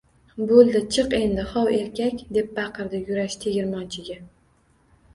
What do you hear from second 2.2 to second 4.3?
deb baqirdi Yurash tegirmonchiga.